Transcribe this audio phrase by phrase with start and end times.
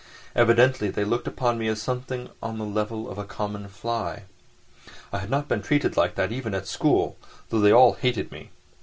[0.35, 4.23] Evidently they looked upon me as something on the level of a common fly.
[5.13, 7.17] I had not been treated like that even at school,
[7.49, 8.49] though they all hated me.